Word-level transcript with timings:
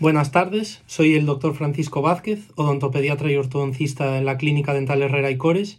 Buenas 0.00 0.32
tardes, 0.32 0.80
soy 0.86 1.14
el 1.14 1.26
doctor 1.26 1.52
Francisco 1.52 2.00
Vázquez, 2.00 2.48
odontopediatra 2.54 3.30
y 3.30 3.36
ortodoncista 3.36 4.16
en 4.16 4.24
la 4.24 4.38
Clínica 4.38 4.72
Dental 4.72 5.02
Herrera 5.02 5.30
y 5.30 5.36
Cores. 5.36 5.78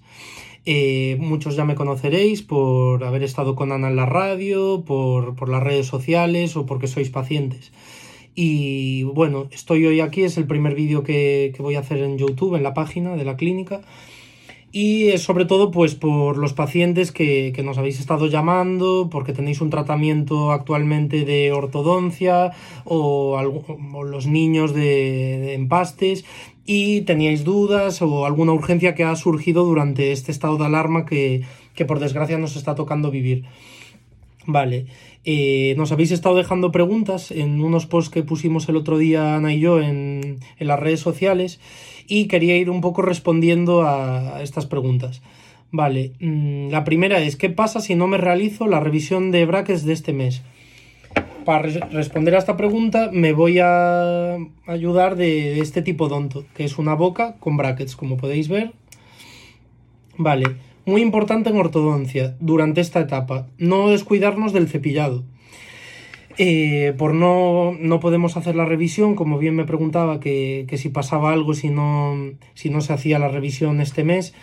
Eh, 0.68 1.18
muchos 1.20 1.56
ya 1.56 1.66
me 1.66 1.74
conoceréis 1.74 2.44
por 2.44 3.04
haber 3.04 3.24
estado 3.24 3.56
con 3.56 3.72
Ana 3.72 3.88
en 3.88 3.96
la 3.96 4.06
radio, 4.06 4.84
por, 4.86 5.50
las 5.50 5.64
redes 5.64 5.88
sociales 5.88 6.56
o 6.56 6.68
porque 6.68 6.86
sois 6.86 7.10
pacientes. 7.10 7.72
Y 8.36 9.02
bueno, 9.06 9.48
estoy 9.50 9.88
hoy 9.88 10.02
aquí, 10.02 10.22
es 10.22 10.38
el 10.38 10.46
primer 10.46 10.76
vídeo 10.76 11.02
que, 11.02 11.52
que 11.56 11.64
voy 11.64 11.74
a 11.74 11.80
hacer 11.80 11.98
en 11.98 12.20
YouTube, 12.20 12.54
en 12.54 12.62
la 12.62 12.76
página 12.76 13.16
de 13.16 13.26
la 13.26 13.38
clínica 13.38 13.82
y 14.72 15.18
sobre 15.18 15.46
todo 15.46 15.70
pues 15.72 15.96
por 15.96 16.38
los 16.38 16.54
pacientes 16.54 17.12
que, 17.12 17.54
nos 17.64 17.78
habéis 17.78 18.00
estado 18.00 18.28
llamando 18.28 19.10
porque 19.12 19.34
tenéis 19.34 19.62
un 19.62 19.70
tratamiento 19.70 20.52
actualmente 20.52 21.26
de 21.26 21.52
ortodoncia 21.52 22.52
o, 22.86 23.42
los 24.06 24.28
niños 24.28 24.74
de, 24.74 25.54
empastes 25.54 26.26
y 26.66 27.02
teníais 27.02 27.44
dudas 27.44 28.02
o 28.02 28.26
alguna 28.26 28.54
urgencia 28.54 28.96
que 28.96 29.04
ha 29.04 29.16
surgido 29.16 29.66
durante 29.66 30.12
este 30.12 30.32
estado 30.32 30.58
de 30.58 30.66
alarma 30.66 31.06
que, 31.06 31.44
que 31.76 31.86
por 31.86 32.00
desgracia 32.00 32.38
nos 32.38 32.56
está 32.56 32.76
tocando 32.76 33.12
vivir. 33.12 33.44
Vale, 34.46 34.88
eh, 35.24 35.76
nos 35.78 35.92
habéis 35.92 36.12
estado 36.12 36.36
dejando 36.36 36.72
preguntas 36.72 37.30
en 37.32 37.62
unos 37.62 37.86
posts 37.86 38.12
que 38.12 38.24
pusimos 38.24 38.68
el 38.70 38.76
otro 38.76 38.98
día 38.98 39.36
Ana 39.36 39.54
y 39.54 39.60
yo 39.60 39.80
en, 39.80 40.40
en 40.58 40.68
las 40.68 40.80
redes 40.80 41.00
sociales 41.00 41.60
y 42.08 42.28
quería 42.28 42.58
ir 42.58 42.70
un 42.70 42.82
poco 42.82 43.04
respondiendo 43.04 43.84
a 43.84 44.42
estas 44.42 44.66
preguntas. 44.66 45.22
Vale, 45.72 46.12
mm, 46.20 46.70
la 46.70 46.84
primera 46.84 47.20
es, 47.22 47.38
¿qué 47.38 47.50
pasa 47.50 47.80
si 47.80 47.96
no 47.96 48.08
me 48.08 48.18
realizo 48.18 48.68
la 48.68 48.82
revisión 48.82 49.32
de 49.32 49.46
brackets 49.46 49.86
de 49.86 49.94
este 49.94 50.12
mes? 50.12 50.42
Para 51.46 51.62
responder 51.92 52.36
a 52.36 52.40
esta 52.40 52.58
pregunta 52.58 53.10
me 53.12 53.34
voy 53.34 53.60
a 53.60 54.38
ayudar 54.68 55.16
de, 55.16 55.60
este 55.60 55.82
tipo 55.82 56.08
donto, 56.08 56.46
que 56.56 56.66
es 56.66 56.78
una 56.78 56.94
boca 56.94 57.36
con 57.40 57.58
brackets, 57.58 57.96
como 57.96 58.18
podéis 58.18 58.50
ver. 58.50 58.74
Vale, 60.18 60.58
muy 60.92 61.02
importante 61.02 61.50
en 61.50 61.58
ortodoncia 61.58 62.36
durante 62.42 62.82
esta 62.82 63.00
etapa, 63.00 63.48
no 63.58 63.90
descuidarnos 63.90 64.52
del 64.52 64.68
cepillado. 64.68 65.24
Eh, 66.38 66.94
por 66.98 67.14
no, 67.14 67.74
no 67.80 68.02
podemos 68.02 68.36
hacer 68.36 68.56
la 68.56 68.66
revisión, 68.66 69.16
como 69.16 69.38
bien 69.38 69.56
me 69.56 69.64
preguntaba 69.64 70.20
que, 70.20 70.68
si 70.78 70.90
pasaba 70.90 71.32
algo 71.32 71.54
si 71.54 71.70
no, 71.70 72.34
si 72.56 72.70
no 72.70 72.82
se 72.82 72.92
hacía 72.92 73.20
la 73.20 73.30
revisión 73.30 73.80
este 73.80 74.04
mes, 74.04 74.34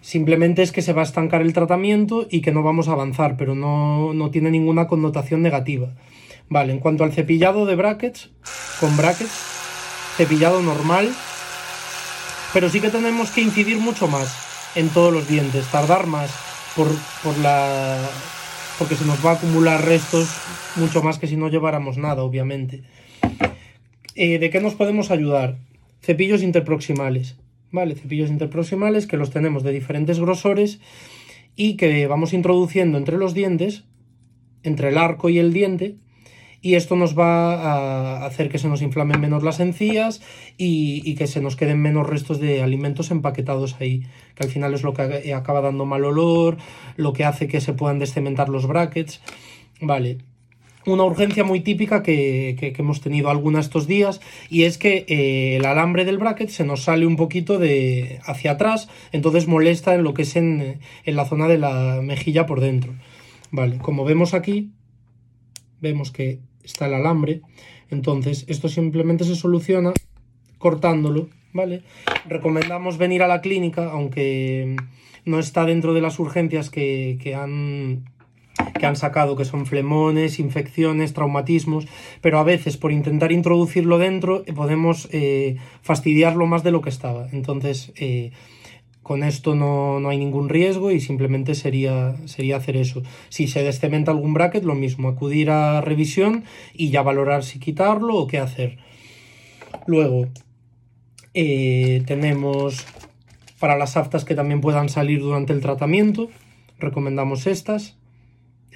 simplemente 0.00 0.62
es 0.62 0.70
que 0.70 0.80
se 0.80 0.92
va 0.92 1.02
a 1.02 1.04
estancar 1.04 1.42
el 1.42 1.52
tratamiento 1.52 2.28
y 2.30 2.40
que 2.40 2.52
no 2.52 2.62
vamos 2.62 2.86
a 2.86 2.92
avanzar, 2.92 3.36
pero 3.36 3.56
no, 3.56 4.14
no 4.14 4.30
tiene 4.30 4.52
ninguna 4.52 4.86
connotación 4.86 5.42
negativa. 5.42 5.94
Vale, 6.48 6.72
en 6.72 6.78
cuanto 6.78 7.02
al 7.02 7.12
cepillado 7.12 7.66
de 7.66 7.74
brackets, 7.74 8.30
con 8.78 8.96
brackets, 8.96 9.42
cepillado 10.16 10.62
normal, 10.62 11.10
pero 12.52 12.70
sí 12.70 12.80
que 12.80 12.90
tenemos 12.90 13.32
que 13.32 13.42
incidir 13.42 13.78
mucho 13.78 14.06
más 14.06 14.45
en 14.76 14.88
todos 14.90 15.12
los 15.12 15.26
dientes, 15.26 15.66
tardar 15.66 16.06
más 16.06 16.30
por, 16.76 16.88
por 17.22 17.36
la 17.38 17.98
porque 18.78 18.94
se 18.94 19.06
nos 19.06 19.24
va 19.24 19.32
a 19.32 19.34
acumular 19.34 19.84
restos 19.84 20.28
mucho 20.76 21.02
más 21.02 21.18
que 21.18 21.26
si 21.26 21.36
no 21.36 21.48
lleváramos 21.48 21.96
nada, 21.96 22.22
obviamente. 22.22 22.82
Eh, 24.14 24.38
¿De 24.38 24.50
qué 24.50 24.60
nos 24.60 24.74
podemos 24.74 25.10
ayudar? 25.10 25.56
Cepillos 26.02 26.42
interproximales, 26.42 27.36
¿vale? 27.72 27.94
Cepillos 27.94 28.30
interproximales 28.30 29.06
que 29.06 29.16
los 29.16 29.30
tenemos 29.30 29.62
de 29.62 29.72
diferentes 29.72 30.20
grosores 30.20 30.78
y 31.56 31.76
que 31.76 32.06
vamos 32.06 32.34
introduciendo 32.34 32.98
entre 32.98 33.16
los 33.16 33.32
dientes, 33.32 33.84
entre 34.62 34.90
el 34.90 34.98
arco 34.98 35.30
y 35.30 35.38
el 35.38 35.52
diente, 35.52 35.96
y 36.60 36.74
esto 36.74 36.96
nos 36.96 37.18
va 37.18 37.54
a 37.54 38.26
hacer 38.26 38.48
que 38.48 38.58
se 38.58 38.68
nos 38.68 38.82
inflamen 38.82 39.20
menos 39.20 39.42
las 39.42 39.60
encías 39.60 40.20
y, 40.56 41.14
que 41.14 41.26
se 41.26 41.40
nos 41.40 41.56
queden 41.56 41.80
menos 41.80 42.08
restos 42.08 42.40
de 42.40 42.62
alimentos 42.62 43.10
empaquetados 43.10 43.76
ahí, 43.80 44.02
que 44.34 44.44
al 44.44 44.50
final 44.50 44.74
es 44.74 44.82
lo 44.82 44.92
que 44.92 45.32
acaba 45.34 45.60
dando 45.60 45.86
mal 45.86 46.04
olor, 46.04 46.56
lo 46.96 47.12
que 47.12 47.24
hace 47.24 47.48
que 47.48 47.60
se 47.60 47.72
puedan 47.72 47.98
descementar 47.98 48.48
los 48.48 48.66
brackets. 48.66 49.20
Vale, 49.80 50.18
una 50.86 51.04
urgencia 51.04 51.44
muy 51.44 51.60
típica 51.60 52.02
que, 52.02 52.74
hemos 52.78 53.00
tenido 53.00 53.30
alguna 53.30 53.60
estos 53.60 53.86
días 53.86 54.20
y 54.48 54.64
es 54.64 54.78
que 54.78 55.04
eh, 55.08 55.56
el 55.56 55.66
alambre 55.66 56.04
del 56.04 56.18
bracket 56.18 56.48
se 56.48 56.64
nos 56.64 56.84
sale 56.84 57.06
un 57.06 57.16
poquito 57.16 57.58
de 57.58 58.20
hacia 58.24 58.52
atrás, 58.52 58.88
entonces 59.12 59.46
molesta 59.46 59.94
en 59.94 60.04
lo 60.04 60.14
que 60.14 60.22
es 60.22 60.36
en, 60.36 60.80
en 61.04 61.16
la 61.16 61.26
zona 61.26 61.48
de 61.48 61.58
la 61.58 62.00
mejilla 62.02 62.46
por 62.46 62.60
dentro. 62.60 62.94
Vale, 63.50 63.78
como 63.78 64.04
vemos 64.04 64.34
aquí, 64.34 64.70
vemos 65.80 66.10
que 66.10 66.40
está 66.62 66.86
el 66.86 66.94
alambre. 66.94 67.42
Entonces, 67.90 68.44
esto 68.48 68.68
simplemente 68.68 69.24
se 69.24 69.36
soluciona 69.36 69.92
cortándolo, 70.58 71.28
¿vale? 71.52 71.82
Recomendamos 72.28 72.98
venir 72.98 73.22
a 73.22 73.28
la 73.28 73.40
clínica, 73.40 73.90
aunque 73.90 74.76
no 75.24 75.38
está 75.38 75.64
dentro 75.64 75.94
de 75.94 76.00
las 76.00 76.18
urgencias 76.18 76.70
que, 76.70 77.18
han 77.38 78.04
que 78.78 78.86
han 78.86 78.96
sacado, 78.96 79.36
que 79.36 79.44
son 79.44 79.66
flemones, 79.66 80.38
infecciones, 80.38 81.12
traumatismos, 81.12 81.86
pero 82.20 82.38
a 82.38 82.44
veces 82.44 82.76
por 82.76 82.92
intentar 82.92 83.32
introducirlo 83.32 83.98
dentro 83.98 84.44
podemos 84.54 85.08
eh, 85.12 85.56
fastidiarlo 85.82 86.46
más 86.46 86.62
de 86.62 86.70
lo 86.70 86.80
que 86.80 86.90
estaba. 86.90 87.28
Entonces, 87.32 87.92
eh, 87.96 88.32
con 89.06 89.22
esto 89.22 89.54
no, 89.54 90.00
hay 90.08 90.18
ningún 90.18 90.48
riesgo 90.48 90.90
y 90.90 90.98
simplemente 90.98 91.54
sería, 91.54 92.16
sería 92.24 92.56
hacer 92.56 92.76
eso. 92.76 93.04
Si 93.28 93.46
se 93.46 93.62
descementa 93.62 94.10
algún 94.10 94.34
bracket, 94.34 94.64
lo 94.64 94.74
mismo, 94.74 95.06
acudir 95.08 95.48
a 95.48 95.80
revisión 95.80 96.42
y 96.74 96.90
ya 96.90 97.02
valorar 97.02 97.44
si 97.44 97.60
quitarlo 97.60 98.16
o 98.16 98.26
qué 98.26 98.40
hacer. 98.40 98.78
Luego, 99.86 100.26
eh, 101.34 102.02
tenemos 102.04 102.84
para 103.60 103.78
las 103.78 103.96
aftas 103.96 104.24
que 104.24 104.34
también 104.34 104.60
puedan 104.60 104.88
salir 104.88 105.20
durante 105.20 105.52
el 105.52 105.60
tratamiento, 105.60 106.28
recomendamos 106.80 107.46
estas 107.46 107.96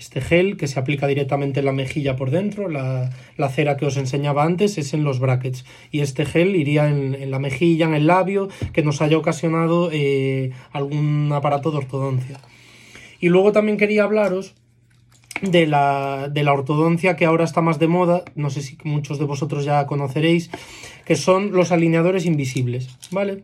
este 0.00 0.22
gel 0.22 0.56
que 0.56 0.66
se 0.66 0.81
aplica 0.81 1.06
directamente 1.06 1.61
en 1.61 1.66
la 1.66 1.72
mejilla 1.72 2.16
por 2.16 2.31
dentro, 2.31 2.71
la, 2.71 3.11
cera 3.50 3.77
que 3.77 3.84
os 3.84 3.99
enseñaba 3.99 4.44
antes 4.44 4.78
es 4.78 4.94
en 4.94 5.05
los 5.05 5.21
brackets 5.21 5.66
y 5.91 6.00
este 6.00 6.25
gel 6.25 6.56
iría 6.56 6.88
en, 6.88 7.31
la 7.31 7.38
mejilla, 7.38 7.84
en 7.84 7.93
el 7.94 8.06
labio, 8.06 8.49
que 8.72 8.83
nos 8.83 9.03
haya 9.03 9.19
ocasionado 9.19 9.91
eh, 9.93 10.53
algún 10.72 11.31
aparato 11.34 11.71
de 11.71 11.77
ortodoncia. 11.77 12.41
Y 13.21 13.28
luego 13.28 13.53
también 13.53 13.77
quería 13.77 14.05
hablaros 14.05 14.55
de 15.43 15.66
la, 15.66 16.31
de 16.32 16.44
la 16.44 16.55
ortodoncia 16.55 17.17
que 17.17 17.27
ahora 17.27 17.44
está 17.44 17.61
más 17.61 17.78
de 17.78 17.88
moda, 17.88 18.25
no 18.34 18.49
sé 18.49 18.62
si 18.62 18.78
muchos 18.84 19.19
de 19.19 19.27
vosotros 19.27 19.67
ya 19.67 19.87
conoceréis, 19.87 20.50
que 21.05 21.15
son 21.15 21.53
los 21.53 21.72
alineadores 21.72 22.25
invisibles, 22.25 22.88
¿vale? 23.11 23.43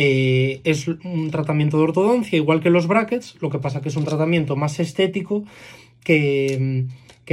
Eh, 0.00 0.60
es 0.62 0.86
un 0.86 1.28
tratamiento 1.32 1.76
de 1.76 1.82
ortodoncia, 1.82 2.36
igual 2.36 2.60
que 2.60 2.70
los 2.70 2.86
brackets, 2.86 3.34
lo 3.40 3.50
que 3.50 3.58
pasa 3.58 3.80
que 3.80 3.88
es 3.88 3.96
un 3.96 4.04
tratamiento 4.04 4.54
más 4.54 4.78
estético 4.78 5.42
que, 6.04 6.86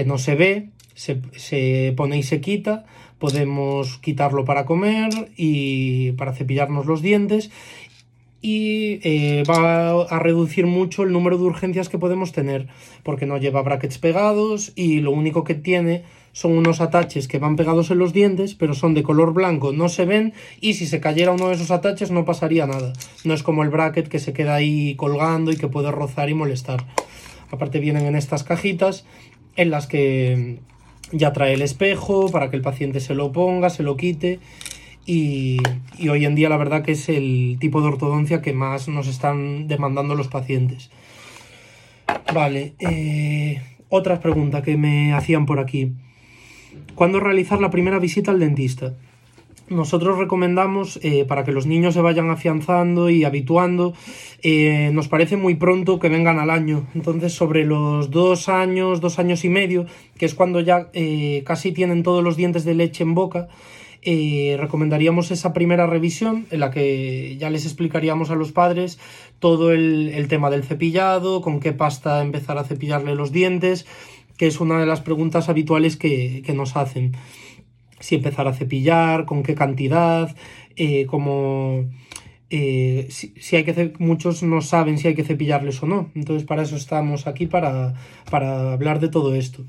no 0.03 0.18
se 0.18 0.34
ve, 0.34 0.70
se, 0.96 1.94
pone 1.96 2.18
y 2.18 2.24
se 2.24 2.42
quita, 2.42 2.88
podemos 3.20 4.00
quitarlo 4.00 4.46
para 4.46 4.66
comer 4.66 5.12
y 5.38 6.14
para 6.14 6.34
cepillarnos 6.34 6.88
los 6.88 7.03
dientes 7.03 7.52
y 8.42 9.00
eh, 9.03 9.44
va 9.47 10.02
a 10.02 10.18
reducir 10.18 10.66
mucho 10.66 11.03
el 11.03 11.12
número 11.12 11.38
de 11.38 11.44
urgencias 11.44 11.88
que 11.88 12.00
podemos 12.00 12.32
tener 12.32 12.68
porque 13.03 13.28
no 13.28 13.38
lleva 13.38 13.62
brackets 13.62 14.00
pegados 14.00 14.74
y 14.76 15.02
lo 15.02 15.12
único 15.12 15.44
que 15.44 15.53
tiene 15.53 16.03
son 16.35 16.51
unos 16.51 16.81
ataches 16.81 17.29
que 17.29 17.40
van 17.40 17.56
pegados 17.56 17.91
en 17.91 17.97
los 17.97 18.12
dientes, 18.12 18.56
pero 18.56 18.73
son 18.73 18.94
de 18.94 19.03
color 19.03 19.34
blanco, 19.34 19.72
no 19.72 19.88
se 19.88 20.03
ven 20.03 20.34
y 20.59 20.73
si 20.73 20.85
se 20.85 21.00
cayera 21.00 21.31
uno 21.31 21.47
de 21.47 21.56
esos 21.56 21.72
ataches 21.72 22.12
no 22.12 22.25
pasaría 22.25 22.68
nada. 22.68 22.91
No 23.23 23.34
es 23.34 23.41
como 23.41 23.63
el 23.63 23.69
bracket 23.69 24.09
que 24.09 24.19
se 24.19 24.34
queda 24.34 24.53
ahí 24.53 24.96
colgando 24.96 25.53
y 25.53 25.56
que 25.56 25.69
puede 25.69 25.91
rozar 25.91 26.29
y 26.29 26.34
molestar. 26.34 26.85
Aparte 27.51 27.79
vienen 27.79 28.06
en 28.06 28.18
estas 28.18 28.44
cajitas 28.44 29.06
en 29.56 29.72
las 29.72 29.88
que 29.88 30.59
ya 31.13 31.31
trae 31.31 31.53
el 31.53 31.62
espejo 31.62 32.29
para 32.29 32.50
que 32.50 32.57
el 32.57 32.62
paciente 32.62 33.00
se 33.00 33.16
lo 33.16 33.31
ponga, 33.31 33.69
se 33.69 33.84
lo 33.84 33.96
quite 33.96 34.41
y, 35.05 35.59
hoy 36.09 36.26
en 36.26 36.35
día 36.35 36.49
la 36.49 36.58
verdad 36.58 36.84
que 36.84 36.91
es 36.91 37.08
el 37.08 37.55
tipo 37.61 37.79
de 37.79 37.88
ortodoncia 37.88 38.41
que 38.41 38.52
más 38.52 38.90
nos 38.90 39.08
están 39.08 39.70
demandando 39.70 40.16
los 40.16 40.28
pacientes. 40.28 40.90
Vale, 42.34 42.73
eh, 42.79 43.61
otra 43.88 44.20
pregunta 44.20 44.64
que 44.64 44.76
me 44.76 45.14
hacían 45.14 45.46
por 45.46 45.59
aquí. 45.59 45.93
¿Cuándo 46.96 47.20
realizar 47.20 47.60
la 47.60 47.70
primera 47.70 48.00
visita 48.00 48.32
al 48.32 48.40
dentista? 48.40 48.94
Nosotros 49.68 50.20
recomendamos, 50.20 51.00
eh, 51.02 51.26
para 51.26 51.44
que 51.44 51.52
los 51.52 51.66
niños 51.66 51.96
se 51.96 52.02
vayan 52.02 52.30
afianzando 52.30 53.10
y 53.10 53.24
habituando, 53.24 53.96
eh, 54.44 54.92
nos 54.94 55.08
parece 55.08 55.38
muy 55.38 55.56
pronto 55.56 55.98
que 55.98 56.08
vengan 56.08 56.38
al 56.38 56.52
año. 56.52 56.86
Entonces, 56.94 57.34
sobre 57.34 57.66
los 57.66 58.12
dos 58.12 58.48
años, 58.48 59.02
dos 59.02 59.18
años 59.18 59.44
y 59.44 59.50
medio, 59.50 59.88
que 60.20 60.28
es 60.28 60.36
cuando 60.36 60.62
ya 60.62 60.90
eh, 60.94 61.42
casi 61.48 61.72
tienen 61.72 62.04
todos 62.04 62.24
los 62.24 62.38
dientes 62.38 62.64
de 62.64 62.76
leche 62.76 63.04
en 63.04 63.16
boca, 63.16 63.48
recomendaríamos 64.58 65.32
esa 65.32 65.52
primera 65.52 65.88
revisión 65.88 66.46
en 66.52 66.60
la 66.60 66.70
que 66.70 67.38
ya 67.40 67.50
les 67.50 67.66
explicaríamos 67.66 68.30
a 68.30 68.36
los 68.36 68.52
padres 68.52 69.00
todo 69.40 69.72
el 69.72 70.28
tema 70.28 70.52
del 70.52 70.64
cepillado, 70.64 71.42
con 71.42 71.60
qué 71.60 71.74
pasta 71.74 72.22
empezar 72.22 72.60
a 72.60 72.66
cepillarle 72.66 73.16
los 73.16 73.32
dientes 73.32 73.88
que 74.37 74.47
es 74.47 74.59
una 74.59 74.79
de 74.79 74.85
las 74.85 75.02
preguntas 75.02 75.49
habituales 75.49 75.97
que, 75.97 76.43
nos 76.55 76.76
hacen. 76.76 77.14
si 77.99 78.16
empezar 78.16 78.47
a 78.47 78.53
cepillar, 78.53 79.26
con 79.26 79.43
qué 79.43 79.55
cantidad, 79.55 80.35
eh, 80.76 81.05
como 81.05 81.85
eh, 82.49 83.08
si, 83.09 83.55
hay 83.55 83.64
que 83.64 83.93
muchos 83.99 84.43
no 84.43 84.61
saben 84.61 84.97
si 84.97 85.08
hay 85.08 85.16
que 85.16 85.23
cepillarles 85.23 85.82
o 85.84 85.87
no. 85.87 86.11
Entonces 86.16 86.46
para 86.46 86.64
eso 86.64 86.76
estamos 86.76 87.28
aquí 87.28 87.47
para, 87.47 87.93
para 88.29 88.73
hablar 88.73 88.99
de 88.99 89.09
todo 89.09 89.35
esto. 89.35 89.66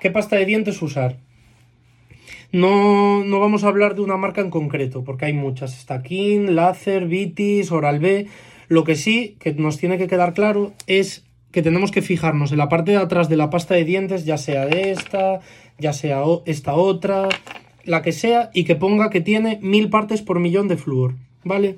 ¿Qué 0.00 0.10
pasta 0.10 0.36
de 0.36 0.46
dientes 0.46 0.80
usar? 0.80 1.18
No, 2.50 3.24
no, 3.24 3.40
vamos 3.40 3.64
a 3.64 3.68
hablar 3.68 3.94
de 3.94 4.00
una 4.00 4.16
marca 4.16 4.40
en 4.40 4.48
concreto, 4.48 5.04
porque 5.04 5.26
hay 5.26 5.34
muchas. 5.34 5.78
Stakin, 5.78 6.54
Lacer, 6.54 7.06
Vitis, 7.06 7.70
Oral-B. 7.70 8.26
Lo 8.68 8.84
que 8.84 8.94
sí 8.94 9.36
que 9.38 9.52
nos 9.52 9.76
tiene 9.76 9.98
que 9.98 10.06
quedar 10.06 10.32
claro 10.32 10.72
es 10.86 11.27
que 11.50 11.62
tenemos 11.62 11.90
que 11.90 12.02
fijarnos 12.02 12.52
en 12.52 12.58
la 12.58 12.68
parte 12.68 12.92
de 12.92 12.98
atrás 12.98 13.28
de 13.28 13.36
la 13.36 13.50
pasta 13.50 13.74
de 13.74 13.84
dientes, 13.84 14.24
ya 14.24 14.38
sea 14.38 14.66
de 14.66 14.90
esta, 14.90 15.40
ya 15.78 15.92
sea 15.92 16.22
esta 16.44 16.74
otra, 16.74 17.28
la 17.84 18.02
que 18.02 18.12
sea, 18.12 18.50
y 18.52 18.64
que 18.64 18.76
ponga 18.76 19.10
que 19.10 19.20
tiene 19.20 19.58
mil 19.62 19.88
partes 19.88 20.22
por 20.22 20.40
millón 20.40 20.68
de 20.68 20.76
flúor, 20.76 21.14
¿vale? 21.44 21.76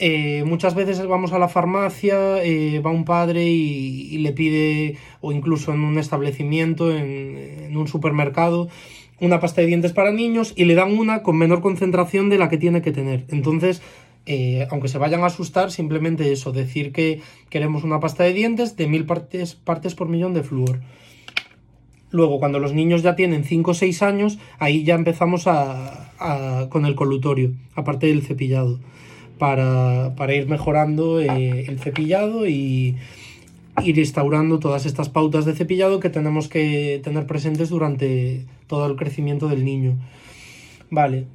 Eh, 0.00 0.44
muchas 0.46 0.74
veces 0.74 1.04
vamos 1.06 1.32
a 1.32 1.38
la 1.38 1.48
farmacia, 1.48 2.42
eh, 2.44 2.80
va 2.80 2.90
un 2.90 3.04
padre 3.04 3.44
y, 3.46 4.18
le 4.18 4.32
pide, 4.32 4.96
o 5.20 5.32
incluso 5.32 5.72
en 5.72 5.80
un 5.80 5.98
establecimiento, 5.98 6.94
en, 6.94 7.76
un 7.76 7.88
supermercado, 7.88 8.68
una 9.20 9.40
pasta 9.40 9.60
de 9.60 9.66
dientes 9.66 9.92
para 9.92 10.12
niños 10.12 10.52
y 10.54 10.64
le 10.64 10.76
dan 10.76 10.96
una 10.96 11.22
con 11.22 11.36
menor 11.36 11.60
concentración 11.60 12.30
de 12.30 12.38
la 12.38 12.48
que 12.48 12.58
tiene 12.58 12.82
que 12.82 12.92
tener. 12.92 13.24
Entonces, 13.28 13.82
eh, 14.26 14.66
aunque 14.70 14.88
se 14.88 14.98
vayan 14.98 15.22
a 15.22 15.26
asustar, 15.26 15.70
simplemente 15.70 16.32
eso, 16.32 16.52
decir 16.52 16.92
que 16.92 17.22
queremos 17.50 17.84
una 17.84 18.00
pasta 18.00 18.24
de 18.24 18.32
dientes 18.32 18.76
de 18.76 18.86
mil 18.86 19.06
partes, 19.06 19.54
partes 19.54 19.94
por 19.94 20.08
millón 20.08 20.34
de 20.34 20.42
flúor. 20.42 20.80
Luego, 22.10 22.38
cuando 22.38 22.58
los 22.58 22.72
niños 22.72 23.02
ya 23.02 23.16
tienen 23.16 23.44
5 23.44 23.70
o 23.70 23.74
6 23.74 24.02
años, 24.02 24.38
ahí 24.58 24.82
ya 24.84 24.94
empezamos 24.94 25.46
a, 25.46 26.68
con 26.70 26.86
el 26.86 26.94
colutorio, 26.94 27.52
aparte 27.74 28.06
del 28.06 28.22
cepillado, 28.22 28.80
para, 29.38 30.34
ir 30.34 30.48
mejorando 30.48 31.20
eh, 31.20 31.66
el 31.68 31.78
cepillado 31.78 32.48
y 32.48 32.96
ir 33.84 33.98
instaurando 33.98 34.58
todas 34.58 34.86
estas 34.86 35.08
pautas 35.08 35.44
de 35.44 35.54
cepillado 35.54 36.00
que 36.00 36.10
tenemos 36.10 36.48
que 36.48 37.00
tener 37.04 37.26
presentes 37.26 37.68
durante 37.68 38.46
todo 38.66 38.86
el 38.86 38.96
crecimiento 38.96 39.48
del 39.48 39.64
niño. 39.64 39.96
Vale. 40.90 41.26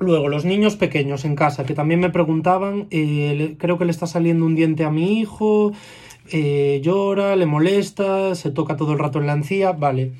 Luego, 0.00 0.28
los 0.28 0.44
niños 0.44 0.76
pequeños 0.76 1.24
en 1.24 1.34
casa, 1.34 1.64
que 1.64 1.74
también 1.74 1.98
me 1.98 2.10
preguntaban, 2.10 2.86
eh, 2.90 3.56
creo 3.58 3.78
que 3.78 3.84
le 3.84 3.90
está 3.90 4.06
saliendo 4.06 4.46
un 4.46 4.54
diente 4.54 4.84
a 4.84 4.90
mi 4.90 5.18
hijo, 5.18 5.72
eh, 6.30 6.80
llora, 6.84 7.34
le 7.34 7.46
molesta, 7.46 8.34
se 8.36 8.50
toca 8.50 8.76
todo 8.76 8.92
el 8.92 8.98
rato 8.98 9.18
en 9.18 9.26
la 9.26 9.32
encía, 9.32 9.72
vale. 9.72 10.12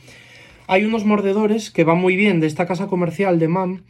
Hay 0.66 0.84
unos 0.84 1.04
mordedores 1.04 1.70
que 1.70 1.84
van 1.84 1.98
muy 1.98 2.16
bien 2.16 2.40
de 2.40 2.46
esta 2.46 2.66
casa 2.66 2.88
comercial 2.88 3.38
de 3.38 3.48
MAM 3.48 3.82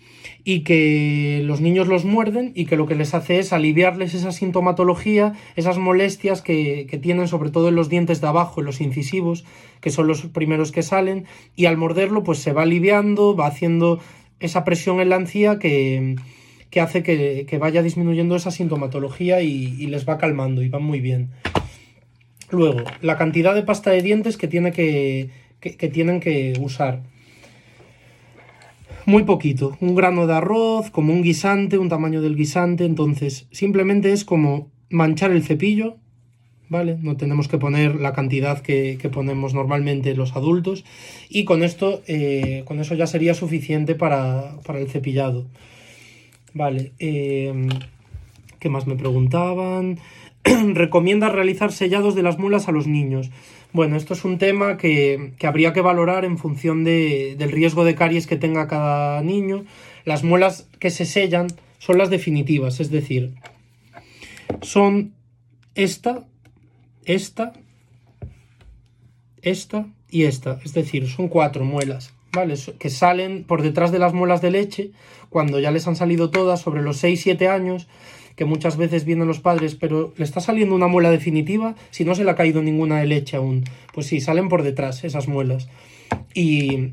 y 0.44 0.60
que 0.60 1.40
los 1.44 1.60
niños 1.60 1.88
los 1.88 2.04
muerden 2.04 2.52
y 2.54 2.66
que 2.66 2.76
lo 2.76 2.86
que 2.86 2.94
les 2.94 3.14
hace 3.14 3.38
es 3.40 3.52
aliviarles 3.52 4.14
esa 4.14 4.30
sintomatología, 4.30 5.32
esas 5.56 5.78
molestias 5.78 6.40
que, 6.40 6.86
que 6.88 6.98
tienen 6.98 7.26
sobre 7.26 7.50
todo 7.50 7.68
en 7.68 7.74
los 7.74 7.88
dientes 7.88 8.20
de 8.20 8.28
abajo, 8.28 8.60
en 8.60 8.66
los 8.66 8.80
incisivos, 8.80 9.44
que 9.80 9.90
son 9.90 10.06
los 10.06 10.26
primeros 10.26 10.70
que 10.70 10.82
salen, 10.82 11.24
y 11.56 11.66
al 11.66 11.76
morderlo 11.76 12.22
pues 12.22 12.38
se 12.38 12.52
va 12.52 12.62
aliviando, 12.62 13.34
va 13.34 13.48
haciendo 13.48 13.98
esa 14.40 14.64
presión 14.64 15.00
en 15.00 15.08
la 15.08 15.16
encía 15.16 15.58
que, 15.58 16.16
que 16.70 16.80
hace 16.80 17.02
que, 17.02 17.46
que, 17.48 17.58
vaya 17.58 17.82
disminuyendo 17.82 18.36
esa 18.36 18.50
sintomatología 18.50 19.42
y, 19.42 19.74
y 19.78 19.86
les 19.86 20.08
va 20.08 20.18
calmando 20.18 20.62
y 20.62 20.68
van 20.68 20.82
muy 20.82 21.00
bien. 21.00 21.30
Luego, 22.50 22.80
la 23.02 23.18
cantidad 23.18 23.54
de 23.54 23.62
pasta 23.62 23.90
de 23.90 24.02
dientes 24.02 24.36
que, 24.36 24.48
tiene 24.48 24.72
que, 24.72 25.30
que, 25.60 25.88
tienen 25.88 26.20
que 26.20 26.54
usar. 26.60 27.02
Muy 29.04 29.24
poquito, 29.24 29.76
un 29.80 29.94
grano 29.94 30.26
de 30.26 30.34
arroz, 30.34 30.90
como 30.90 31.12
un 31.12 31.22
guisante, 31.22 31.78
un 31.78 31.88
tamaño 31.88 32.20
del 32.20 32.36
guisante, 32.36 32.84
entonces 32.84 33.48
simplemente 33.52 34.12
es 34.12 34.24
como 34.24 34.70
manchar 34.90 35.30
el 35.30 35.42
cepillo, 35.42 35.96
¿vale? 36.68 36.98
No 37.00 37.16
tenemos 37.16 37.48
que 37.48 37.58
poner 37.58 37.96
la 37.96 38.12
cantidad 38.12 38.60
que, 38.60 38.98
ponemos 39.12 39.54
normalmente 39.54 40.14
los 40.14 40.36
adultos 40.36 40.84
y 41.28 41.44
con 41.44 41.62
esto, 41.62 42.02
eh, 42.06 42.62
con 42.66 42.80
eso 42.80 42.94
ya 42.94 43.06
sería 43.06 43.34
suficiente 43.34 43.94
para, 43.94 44.54
el 44.74 44.88
cepillado, 44.88 45.46
¿vale? 46.54 46.92
Eh, 46.98 47.68
¿Qué 48.58 48.68
más 48.68 48.86
me 48.86 48.96
preguntaban? 48.96 49.98
recomienda 50.74 51.28
realizar 51.28 51.72
sellados 51.72 52.14
de 52.14 52.22
las 52.22 52.38
muelas 52.38 52.68
a 52.68 52.72
los 52.72 52.86
niños. 52.86 53.30
Bueno, 53.72 53.96
esto 53.96 54.14
es 54.14 54.24
un 54.24 54.38
tema 54.38 54.78
que, 54.78 55.32
habría 55.42 55.72
que 55.72 55.80
valorar 55.80 56.24
en 56.24 56.38
función 56.38 56.84
del 56.84 57.52
riesgo 57.52 57.84
de 57.84 57.94
caries 57.94 58.26
que 58.26 58.36
tenga 58.36 58.66
cada 58.66 59.22
niño. 59.22 59.64
Las 60.04 60.24
muelas 60.24 60.68
que 60.78 60.90
se 60.90 61.04
sellan 61.04 61.48
son 61.78 61.98
las 61.98 62.10
definitivas, 62.10 62.80
es 62.80 62.90
decir, 62.90 63.34
son 64.62 65.12
esta, 65.74 66.24
esta, 67.08 67.54
esta 69.42 69.86
y 70.10 70.24
esta. 70.24 70.60
Es 70.64 70.74
decir, 70.74 71.08
son 71.08 71.28
cuatro 71.28 71.64
muelas, 71.64 72.12
¿vale? 72.32 72.54
Que 72.78 72.90
salen 72.90 73.44
por 73.44 73.62
detrás 73.62 73.90
de 73.90 73.98
las 73.98 74.12
muelas 74.12 74.42
de 74.42 74.50
leche 74.50 74.92
cuando 75.30 75.58
ya 75.58 75.70
les 75.70 75.88
han 75.88 75.96
salido 75.96 76.30
todas 76.30 76.60
sobre 76.60 76.82
los 76.82 77.02
6-7 77.02 77.48
años 77.48 77.88
que 78.36 78.44
muchas 78.44 78.76
veces 78.76 79.04
vienen 79.04 79.26
los 79.26 79.40
padres, 79.40 79.74
pero 79.74 80.14
le 80.16 80.24
está 80.24 80.40
saliendo 80.40 80.74
una 80.74 80.86
muela 80.86 81.10
definitiva 81.10 81.74
si 81.90 82.04
no 82.04 82.14
se 82.14 82.22
le 82.22 82.30
ha 82.30 82.36
caído 82.36 82.62
ninguna 82.62 83.00
de 83.00 83.06
leche 83.06 83.36
aún. 83.36 83.64
Pues 83.92 84.06
sí, 84.06 84.20
salen 84.20 84.48
por 84.48 84.62
detrás 84.62 85.02
esas 85.02 85.26
muelas. 85.26 85.68
Y 86.34 86.92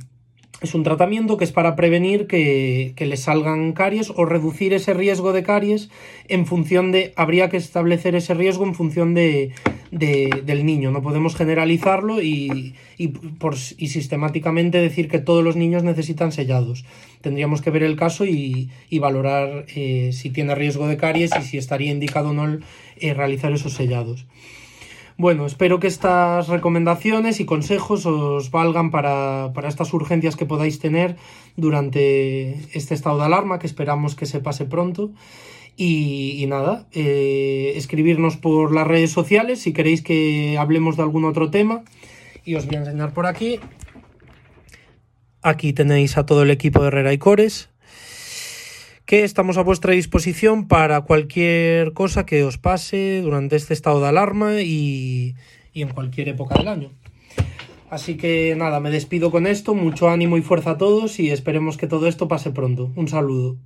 es 0.62 0.74
un 0.74 0.84
tratamiento 0.84 1.38
que 1.38 1.44
es 1.44 1.52
para 1.52 1.76
prevenir 1.76 2.28
que, 2.28 2.94
que 2.96 3.06
le 3.06 3.18
salgan 3.18 3.74
caries 3.74 4.12
o 4.16 4.26
reducir 4.26 4.74
ese 4.74 4.94
riesgo 4.94 5.34
de 5.34 5.44
caries 5.44 5.90
en 6.28 6.46
función 6.46 6.92
de, 6.92 7.14
habría 7.16 7.50
que 7.50 7.58
establecer 7.58 8.16
ese 8.16 8.34
riesgo 8.34 8.66
en 8.66 8.74
función 8.74 9.14
de, 9.14 9.52
del 9.92 10.66
niño. 10.66 10.92
No 10.92 11.02
podemos 11.02 11.36
generalizarlo 11.36 12.22
y, 12.22 12.76
y, 12.98 13.10
por, 13.10 13.56
y 13.78 13.88
sistemáticamente 13.88 14.80
decir 14.80 15.08
que 15.08 15.20
todos 15.20 15.44
los 15.44 15.56
niños 15.56 15.84
necesitan 15.84 16.32
sellados. 16.32 16.86
Tendríamos 17.22 17.62
que 17.62 17.72
ver 17.72 17.84
el 17.84 17.96
caso 17.96 18.26
y, 18.26 18.70
y 18.90 19.00
valorar 19.00 19.66
eh, 19.76 20.12
si 20.14 20.30
tiene 20.30 20.56
riesgo 20.56 20.88
de 20.88 20.98
caries 20.98 21.32
y 21.40 21.44
si 21.44 21.58
estaría 21.58 21.92
indicado 21.92 22.30
o 22.30 22.34
no 22.34 22.60
eh, 22.98 23.14
realizar 23.14 23.52
esos 23.52 23.74
sellados. 23.74 24.26
Bueno, 25.18 25.46
espero 25.46 25.80
que 25.80 25.88
estas 25.88 26.50
recomendaciones 26.50 27.40
y 27.40 27.46
consejos 27.46 28.06
os 28.06 28.52
valgan 28.52 28.92
para, 28.92 29.54
para, 29.54 29.70
estas 29.70 29.94
urgencias 29.94 30.36
que 30.36 30.46
podáis 30.46 30.80
tener 30.80 31.16
durante 31.56 32.56
este 32.78 32.94
estado 32.94 33.20
de 33.20 33.24
alarma, 33.24 33.58
que 33.58 33.68
esperamos 33.68 34.16
que 34.16 34.26
se 34.26 34.42
pase 34.42 34.66
pronto. 34.66 35.12
Y, 35.78 36.46
nada, 36.48 36.88
eh, 36.92 37.74
escribirnos 37.76 38.38
por 38.38 38.74
las 38.74 38.88
redes 38.88 39.12
sociales 39.12 39.60
si 39.62 39.74
queréis 39.74 40.02
que 40.02 40.58
hablemos 40.58 40.98
de 40.98 41.04
algún 41.04 41.26
otro 41.26 41.50
tema. 41.50 41.84
Y 42.44 42.56
os 42.56 42.66
voy 42.66 42.76
a 42.76 42.80
enseñar 42.80 43.14
por 43.14 43.26
aquí. 43.26 43.60
Aquí 45.42 45.74
tenéis 45.74 46.18
a 46.18 46.26
todo 46.26 46.44
el 46.44 46.52
equipo 46.52 46.82
de 46.82 46.88
Herrera 46.88 47.14
y 47.14 47.18
Cores, 47.18 47.70
que 49.06 49.24
estamos 49.24 49.58
a 49.58 49.64
vuestra 49.64 49.94
disposición 49.94 50.68
para 50.68 51.02
cualquier 51.02 51.94
cosa 51.94 52.26
que 52.26 52.44
os 52.44 52.58
pase 52.58 53.22
durante 53.22 53.56
este 53.56 53.74
estado 53.74 54.02
de 54.02 54.08
alarma 54.08 54.62
y, 54.62 55.36
y 55.74 55.82
en 55.82 55.90
cualquier 55.90 56.30
época 56.30 56.56
del 56.56 56.68
año. 56.68 56.92
Así 57.90 58.18
que 58.18 58.56
nada, 58.58 58.80
me 58.80 58.90
despido 58.90 59.30
con 59.30 59.46
esto, 59.46 59.76
mucho 59.76 60.10
ánimo 60.10 60.38
y 60.38 60.42
fuerza 60.42 60.72
a 60.72 60.78
todos 60.78 61.20
y 61.20 61.30
esperemos 61.30 61.78
que 61.78 61.88
todo 61.88 62.08
esto 62.08 62.28
pase 62.28 62.52
pronto. 62.52 62.92
Un 62.96 63.08
saludo. 63.08 63.58